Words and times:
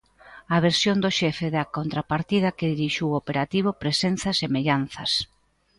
A 0.55 0.57
versión 0.67 0.97
do 1.03 1.11
xefe 1.19 1.47
da 1.55 1.63
contrapartida 1.77 2.55
que 2.57 2.71
dirixiu 2.73 3.07
o 3.09 3.17
operativo 3.23 3.69
presenta 3.81 4.37
semellanzas. 4.41 5.11